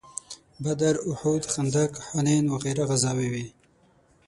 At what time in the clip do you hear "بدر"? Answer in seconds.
0.63-0.95